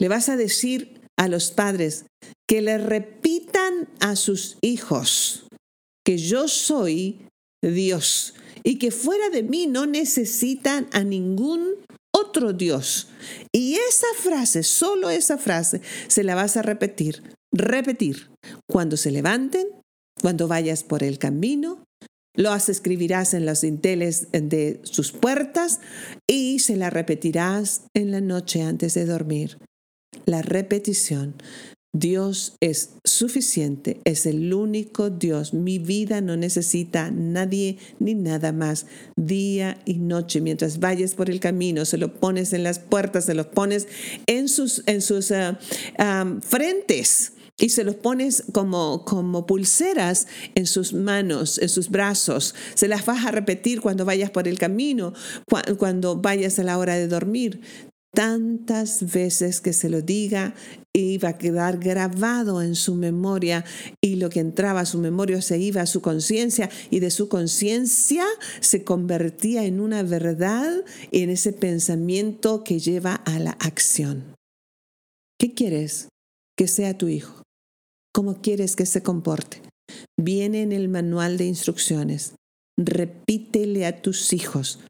Le 0.00 0.08
vas 0.08 0.30
a 0.30 0.38
decir 0.38 1.02
a 1.18 1.28
los 1.28 1.50
padres 1.50 2.06
que 2.48 2.62
le 2.62 2.78
repitan 2.78 3.88
a 4.00 4.16
sus 4.16 4.56
hijos 4.62 5.44
que 6.04 6.16
yo 6.16 6.48
soy 6.48 7.20
Dios 7.62 8.34
y 8.64 8.78
que 8.78 8.90
fuera 8.90 9.28
de 9.28 9.42
mí 9.42 9.66
no 9.66 9.84
necesitan 9.84 10.88
a 10.92 11.04
ningún 11.04 11.74
otro 12.12 12.54
Dios. 12.54 13.08
Y 13.52 13.74
esa 13.74 14.06
frase, 14.16 14.62
solo 14.62 15.10
esa 15.10 15.36
frase, 15.36 15.82
se 16.06 16.24
la 16.24 16.34
vas 16.34 16.56
a 16.56 16.62
repetir, 16.62 17.22
repetir, 17.52 18.30
cuando 18.66 18.96
se 18.96 19.10
levanten, 19.10 19.66
cuando 20.20 20.48
vayas 20.48 20.82
por 20.82 21.02
el 21.02 21.18
camino, 21.18 21.84
lo 22.34 22.54
escribirás 22.54 23.34
en 23.34 23.44
los 23.44 23.60
dinteles 23.60 24.28
de 24.32 24.80
sus 24.84 25.12
puertas 25.12 25.80
y 26.26 26.60
se 26.60 26.76
la 26.76 26.88
repetirás 26.88 27.82
en 27.94 28.12
la 28.12 28.20
noche 28.20 28.62
antes 28.62 28.94
de 28.94 29.06
dormir. 29.06 29.58
La 30.26 30.42
repetición 30.42 31.34
Dios 31.94 32.56
es 32.60 32.90
suficiente, 33.02 34.00
es 34.04 34.26
el 34.26 34.52
único 34.52 35.08
Dios. 35.08 35.54
Mi 35.54 35.78
vida 35.78 36.20
no 36.20 36.36
necesita 36.36 37.10
nadie 37.10 37.78
ni 37.98 38.14
nada 38.14 38.52
más. 38.52 38.86
Día 39.16 39.78
y 39.86 39.94
noche, 39.94 40.42
mientras 40.42 40.80
vayas 40.80 41.14
por 41.14 41.30
el 41.30 41.40
camino, 41.40 41.86
se 41.86 41.96
lo 41.96 42.12
pones 42.12 42.52
en 42.52 42.62
las 42.62 42.78
puertas, 42.78 43.24
se 43.24 43.34
lo 43.34 43.50
pones 43.50 43.88
en 44.26 44.48
sus, 44.48 44.82
en 44.86 45.00
sus 45.00 45.32
ah, 45.32 45.58
frentes 46.42 47.32
y 47.60 47.70
se 47.70 47.84
los 47.84 47.96
pones 47.96 48.44
como, 48.52 49.04
como 49.04 49.46
pulseras 49.46 50.28
en 50.54 50.66
sus 50.66 50.92
manos, 50.92 51.58
en 51.58 51.68
sus 51.70 51.88
brazos. 51.88 52.54
Se 52.74 52.86
las 52.86 53.04
vas 53.06 53.26
a 53.26 53.30
repetir 53.30 53.80
cuando 53.80 54.04
vayas 54.04 54.30
por 54.30 54.46
el 54.46 54.58
camino, 54.58 55.12
cuando 55.78 56.16
vayas 56.16 56.58
a 56.58 56.64
la 56.64 56.78
hora 56.78 56.96
de 56.96 57.08
dormir 57.08 57.60
tantas 58.14 59.12
veces 59.12 59.60
que 59.60 59.72
se 59.72 59.88
lo 59.88 60.02
diga 60.02 60.54
iba 60.98 61.30
a 61.30 61.38
quedar 61.38 61.78
grabado 61.78 62.62
en 62.62 62.74
su 62.74 62.94
memoria 62.94 63.64
y 64.02 64.16
lo 64.16 64.30
que 64.30 64.40
entraba 64.40 64.80
a 64.80 64.86
su 64.86 64.98
memoria 64.98 65.40
se 65.42 65.58
iba 65.58 65.82
a 65.82 65.86
su 65.86 66.00
conciencia 66.00 66.70
y 66.90 67.00
de 67.00 67.10
su 67.10 67.28
conciencia 67.28 68.24
se 68.60 68.84
convertía 68.84 69.64
en 69.64 69.80
una 69.80 70.02
verdad 70.02 70.84
en 71.12 71.30
ese 71.30 71.52
pensamiento 71.52 72.64
que 72.64 72.80
lleva 72.80 73.14
a 73.14 73.38
la 73.38 73.52
acción. 73.52 74.34
¿Qué 75.38 75.54
quieres 75.54 76.08
que 76.56 76.66
sea 76.66 76.98
tu 76.98 77.08
hijo? 77.08 77.42
¿Cómo 78.12 78.40
quieres 78.40 78.74
que 78.74 78.86
se 78.86 79.02
comporte? 79.02 79.62
Viene 80.18 80.62
en 80.62 80.72
el 80.72 80.88
manual 80.88 81.38
de 81.38 81.46
instrucciones. 81.46 82.34
Repítele 82.76 83.86
a 83.86 84.02
tus 84.02 84.32
hijos 84.32 84.80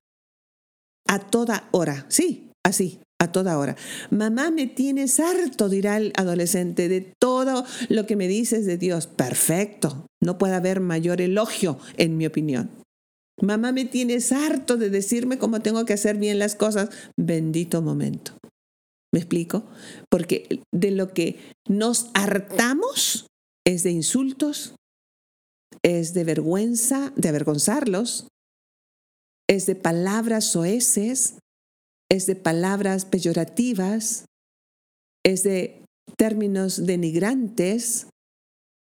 a 1.08 1.18
toda 1.18 1.68
hora, 1.72 2.04
sí, 2.10 2.50
así, 2.62 3.00
a 3.20 3.32
toda 3.32 3.58
hora. 3.58 3.76
Mamá, 4.10 4.50
me 4.50 4.66
tienes 4.66 5.18
harto, 5.20 5.68
dirá 5.68 5.96
el 5.96 6.12
adolescente, 6.16 6.88
de 6.88 7.00
todo 7.00 7.64
lo 7.88 8.06
que 8.06 8.16
me 8.16 8.28
dices 8.28 8.64
de 8.66 8.78
Dios. 8.78 9.06
Perfecto. 9.06 10.06
No 10.20 10.38
puede 10.38 10.54
haber 10.54 10.80
mayor 10.80 11.20
elogio, 11.20 11.78
en 11.96 12.16
mi 12.16 12.26
opinión. 12.26 12.70
Mamá, 13.40 13.72
me 13.72 13.84
tienes 13.84 14.32
harto 14.32 14.76
de 14.76 14.90
decirme 14.90 15.38
cómo 15.38 15.60
tengo 15.60 15.84
que 15.84 15.92
hacer 15.92 16.16
bien 16.16 16.38
las 16.38 16.54
cosas. 16.54 16.90
Bendito 17.16 17.82
momento. 17.82 18.32
¿Me 19.12 19.20
explico? 19.20 19.64
Porque 20.10 20.62
de 20.72 20.90
lo 20.90 21.12
que 21.12 21.38
nos 21.68 22.10
hartamos 22.14 23.26
es 23.66 23.82
de 23.82 23.90
insultos, 23.90 24.74
es 25.82 26.14
de 26.14 26.24
vergüenza, 26.24 27.12
de 27.16 27.28
avergonzarlos, 27.28 28.28
es 29.48 29.66
de 29.66 29.76
palabras 29.76 30.44
soeces, 30.44 31.38
es 32.10 32.26
de 32.26 32.36
palabras 32.36 33.04
peyorativas, 33.04 34.24
es 35.24 35.42
de 35.42 35.84
términos 36.16 36.86
denigrantes. 36.86 38.08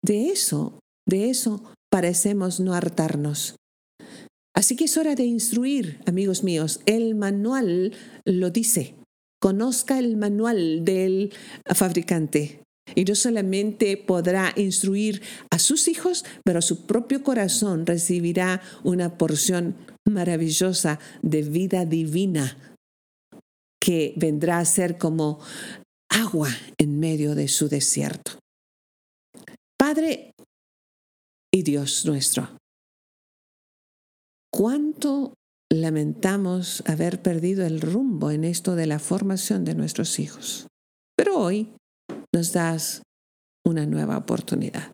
De 0.04 0.30
eso, 0.30 0.80
de 1.08 1.30
eso 1.30 1.64
parecemos 1.92 2.60
no 2.60 2.74
hartarnos. 2.74 3.56
Así 4.56 4.76
que 4.76 4.86
es 4.86 4.98
hora 4.98 5.16
de 5.16 5.24
instruir, 5.24 6.00
amigos 6.06 6.44
míos. 6.44 6.82
El 6.86 7.16
manual 7.16 7.94
lo 8.26 8.50
dice. 8.50 8.96
Conozca 9.42 9.98
el 9.98 10.18
manual 10.18 10.86
del 10.86 11.34
fabricante. 11.66 12.62
Y 12.94 13.06
no 13.06 13.16
solamente 13.16 13.96
podrá 13.96 14.54
instruir 14.58 15.22
a 15.50 15.60
sus 15.60 15.88
hijos, 15.88 16.26
pero 16.44 16.62
su 16.62 16.86
propio 16.86 17.24
corazón 17.24 17.86
recibirá 17.86 18.62
una 18.84 19.18
porción 19.18 19.76
maravillosa 20.06 21.00
de 21.22 21.44
vida 21.44 21.86
divina 21.86 22.71
que 23.82 24.14
vendrá 24.16 24.60
a 24.60 24.66
ser 24.66 24.98
como 24.98 25.40
agua 26.10 26.50
en 26.78 27.00
medio 27.00 27.36
de 27.36 27.48
su 27.48 27.68
desierto. 27.68 28.40
Padre 29.78 30.34
y 31.52 31.64
Dios 31.64 32.06
nuestro, 32.06 32.58
¿cuánto 34.54 35.34
lamentamos 35.72 36.84
haber 36.86 37.22
perdido 37.22 37.66
el 37.66 37.82
rumbo 37.82 38.30
en 38.30 38.44
esto 38.44 38.76
de 38.76 38.86
la 38.86 39.00
formación 39.00 39.66
de 39.66 39.74
nuestros 39.74 40.20
hijos? 40.20 40.68
Pero 41.18 41.40
hoy 41.40 41.74
nos 42.34 42.54
das 42.54 43.02
una 43.66 43.86
nueva 43.86 44.18
oportunidad. 44.18 44.92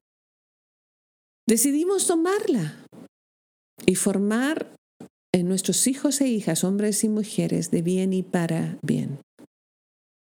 Decidimos 1.47 2.08
tomarla 2.08 2.86
y 3.86 3.95
formar 3.95 4.76
en 5.33 5.47
nuestros 5.47 5.87
hijos 5.87 6.21
e 6.21 6.27
hijas, 6.27 6.63
hombres 6.63 7.03
y 7.03 7.09
mujeres, 7.09 7.71
de 7.71 7.81
bien 7.81 8.13
y 8.13 8.23
para 8.23 8.79
bien. 8.81 9.19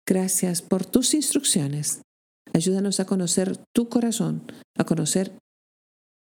Gracias 0.07 0.63
por 0.63 0.85
tus 0.85 1.15
instrucciones. 1.15 2.03
Ayúdanos 2.55 3.01
a 3.01 3.07
conocer 3.07 3.57
tu 3.75 3.89
corazón, 3.89 4.47
a 4.77 4.85
conocer 4.85 5.39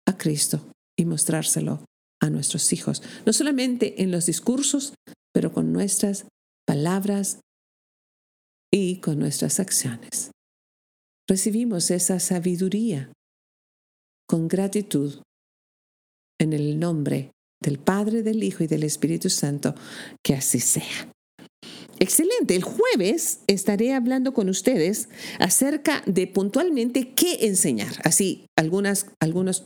a 0.06 0.16
Cristo 0.16 0.72
y 0.98 1.04
mostrárselo 1.04 1.84
a 2.20 2.30
nuestros 2.30 2.72
hijos, 2.72 3.02
no 3.24 3.32
solamente 3.32 4.02
en 4.02 4.10
los 4.10 4.26
discursos, 4.26 4.94
pero 5.32 5.52
con 5.52 5.72
nuestras 5.72 6.26
palabras 6.66 7.40
y 8.72 9.00
con 9.00 9.18
nuestras 9.18 9.60
acciones. 9.60 10.32
Recibimos 11.28 11.90
esa 11.90 12.20
sabiduría 12.20 13.12
con 14.26 14.48
gratitud 14.48 15.22
en 16.40 16.52
el 16.52 16.78
nombre 16.78 17.32
del 17.60 17.78
Padre, 17.78 18.22
del 18.22 18.42
Hijo 18.42 18.64
y 18.64 18.66
del 18.66 18.84
Espíritu 18.84 19.30
Santo, 19.30 19.74
que 20.22 20.34
así 20.34 20.60
sea. 20.60 21.12
Excelente. 22.00 22.54
El 22.54 22.62
jueves 22.62 23.40
estaré 23.48 23.92
hablando 23.92 24.32
con 24.32 24.48
ustedes 24.48 25.08
acerca 25.40 26.02
de 26.06 26.28
puntualmente 26.28 27.12
qué 27.14 27.46
enseñar. 27.46 27.92
Así, 28.04 28.46
algunas, 28.54 29.06
algunos 29.18 29.64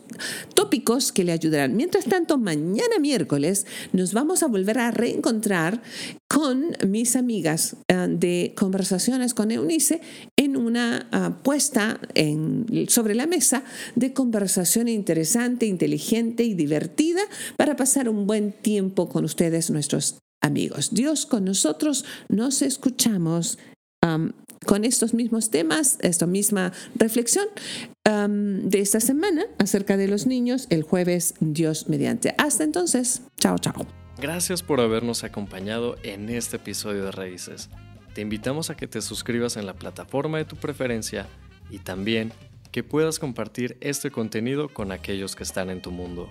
tópicos 0.54 1.12
que 1.12 1.24
le 1.24 1.32
ayudarán. 1.32 1.76
Mientras 1.76 2.06
tanto, 2.06 2.38
mañana 2.38 2.98
miércoles 3.00 3.66
nos 3.92 4.14
vamos 4.14 4.42
a 4.42 4.46
volver 4.46 4.78
a 4.78 4.90
reencontrar 4.90 5.82
con 6.26 6.74
mis 6.88 7.16
amigas 7.16 7.76
eh, 7.88 8.06
de 8.08 8.54
conversaciones 8.56 9.34
con 9.34 9.50
Eunice 9.50 10.00
en 10.36 10.56
una 10.56 11.08
ah, 11.12 11.38
puesta 11.42 12.00
sobre 12.88 13.14
la 13.14 13.26
mesa 13.26 13.62
de 13.94 14.14
conversación 14.14 14.88
interesante, 14.88 15.66
inteligente 15.66 16.44
y 16.44 16.54
divertida 16.54 17.20
para 17.56 17.76
pasar 17.76 18.08
un 18.08 18.26
buen 18.26 18.52
tiempo 18.52 19.08
con 19.08 19.24
ustedes, 19.24 19.70
nuestros 19.70 20.16
amigos. 20.42 20.92
Dios 20.92 21.24
con 21.24 21.44
nosotros 21.44 22.04
nos 22.28 22.60
escuchamos 22.60 23.58
con 24.66 24.84
estos 24.84 25.14
mismos 25.14 25.50
temas, 25.50 25.98
esta 26.02 26.26
misma 26.26 26.72
reflexión 26.96 27.46
de 28.04 28.80
esta 28.80 29.00
semana 29.00 29.44
acerca 29.58 29.96
de 29.96 30.08
los 30.08 30.26
niños 30.26 30.66
el 30.70 30.82
jueves 30.82 31.34
Dios 31.40 31.88
mediante. 31.88 32.34
Hasta 32.36 32.64
entonces, 32.64 33.22
chao, 33.38 33.58
chao. 33.58 33.86
Gracias 34.20 34.62
por 34.62 34.80
habernos 34.80 35.24
acompañado 35.24 35.96
en 36.02 36.28
este 36.28 36.56
episodio 36.56 37.04
de 37.04 37.12
Raíces. 37.12 37.70
Te 38.14 38.20
invitamos 38.20 38.70
a 38.70 38.76
que 38.76 38.86
te 38.86 39.00
suscribas 39.00 39.56
en 39.56 39.66
la 39.66 39.74
plataforma 39.74 40.38
de 40.38 40.44
tu 40.44 40.56
preferencia 40.56 41.26
y 41.70 41.78
también 41.78 42.32
que 42.70 42.82
puedas 42.82 43.18
compartir 43.18 43.76
este 43.80 44.10
contenido 44.10 44.68
con 44.68 44.92
aquellos 44.92 45.34
que 45.34 45.42
están 45.42 45.70
en 45.70 45.80
tu 45.80 45.90
mundo. 45.90 46.30